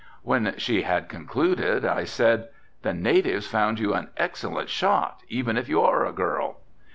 When 0.23 0.55
she 0.57 0.81
had 0.81 1.09
concluded 1.09 1.85
I 1.85 2.05
said, 2.05 2.49
"The 2.81 2.91
natives 2.91 3.45
found 3.45 3.77
you 3.77 3.93
an 3.93 4.09
excellent 4.17 4.69
shot, 4.69 5.21
even 5.29 5.57
if 5.57 5.69
you 5.69 5.81
are 5.83 6.07
a 6.07 6.11
girl." 6.11 6.57